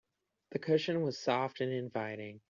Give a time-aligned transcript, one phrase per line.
[0.49, 2.39] The cushion was soft and inviting.